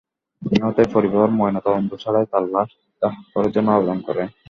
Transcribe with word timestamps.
নিহতের 0.41 0.87
পরিবার 0.93 1.27
ময়নাতদন্ত 1.31 1.91
ছাড়াই 1.95 2.25
তাঁর 2.31 2.43
লাশ 2.49 2.69
দাহ 3.01 3.13
করার 3.33 3.51
জন্য 3.51 3.67
আবেদন 3.71 3.97
করে। 4.07 4.21